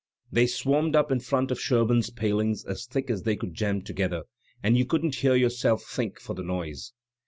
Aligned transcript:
"They 0.31 0.47
swarmed 0.47 0.95
up 0.95 1.11
in 1.11 1.19
front 1.19 1.51
of 1.51 1.59
Sherbum's 1.59 2.09
palings 2.09 2.65
as 2.65 2.87
thick 2.87 3.11
as 3.11 3.21
they 3.21 3.35
could 3.35 3.53
jam 3.53 3.83
together, 3.83 4.23
and 4.63 4.75
you 4.75 4.83
couldn't 4.83 5.13
hear 5.17 5.35
yourself 5.35 5.83
think 5.83 6.19
for 6.19 6.33
the 6.33 6.41
noise. 6.41 6.91